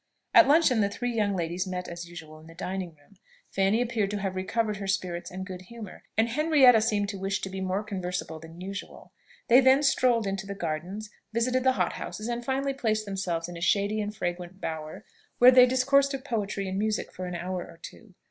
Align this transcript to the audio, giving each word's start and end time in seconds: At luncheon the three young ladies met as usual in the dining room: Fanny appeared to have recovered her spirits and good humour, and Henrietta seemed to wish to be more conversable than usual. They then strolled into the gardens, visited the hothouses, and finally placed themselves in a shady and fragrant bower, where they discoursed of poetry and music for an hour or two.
At 0.33 0.47
luncheon 0.47 0.81
the 0.81 0.89
three 0.89 1.11
young 1.13 1.35
ladies 1.35 1.67
met 1.67 1.87
as 1.87 2.09
usual 2.09 2.39
in 2.39 2.47
the 2.47 2.55
dining 2.55 2.95
room: 2.95 3.17
Fanny 3.51 3.83
appeared 3.83 4.09
to 4.09 4.17
have 4.17 4.33
recovered 4.35 4.77
her 4.77 4.87
spirits 4.87 5.29
and 5.29 5.45
good 5.45 5.61
humour, 5.69 6.01
and 6.17 6.27
Henrietta 6.29 6.81
seemed 6.81 7.07
to 7.09 7.19
wish 7.19 7.39
to 7.41 7.51
be 7.51 7.61
more 7.61 7.83
conversable 7.83 8.39
than 8.39 8.59
usual. 8.59 9.13
They 9.47 9.59
then 9.59 9.83
strolled 9.83 10.25
into 10.25 10.47
the 10.47 10.55
gardens, 10.55 11.11
visited 11.33 11.63
the 11.63 11.73
hothouses, 11.73 12.27
and 12.29 12.43
finally 12.43 12.73
placed 12.73 13.05
themselves 13.05 13.47
in 13.47 13.55
a 13.55 13.61
shady 13.61 14.01
and 14.01 14.11
fragrant 14.15 14.59
bower, 14.59 15.05
where 15.37 15.51
they 15.51 15.67
discoursed 15.67 16.15
of 16.15 16.23
poetry 16.23 16.67
and 16.67 16.79
music 16.79 17.11
for 17.13 17.27
an 17.27 17.35
hour 17.35 17.61
or 17.63 17.77
two. 17.79 18.15